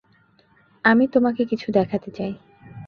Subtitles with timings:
[0.85, 2.33] আমি তোমাকে কিছু দেখাতে চাই।